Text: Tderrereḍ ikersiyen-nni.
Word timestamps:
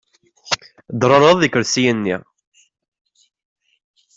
Tderrereḍ 0.89 1.39
ikersiyen-nni. 1.47 2.15